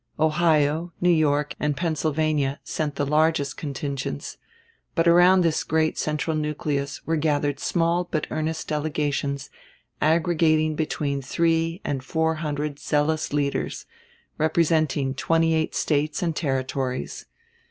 [0.19, 4.37] Ohio, New York, and Pennsylvania sent the largest contingents;
[4.95, 9.51] but around this great central nucleus were gathered small but earnest delegations
[10.01, 13.85] aggregating between three and four hundred zealous leaders,
[14.39, 17.27] representing twenty eight States and Territories.